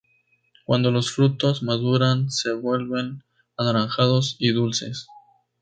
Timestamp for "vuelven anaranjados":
2.53-4.35